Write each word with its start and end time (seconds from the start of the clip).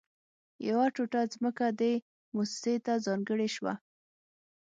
يوه 0.67 0.85
ټوټه 0.95 1.21
ځمکه 1.33 1.67
دې 1.79 1.93
مؤسسې 2.35 2.75
ته 2.85 2.93
ځانګړې 3.05 3.47
شوه 3.55 3.73